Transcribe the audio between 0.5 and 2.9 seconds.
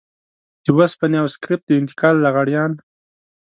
د وسپنې او سکريپ د انتقال لغړيان.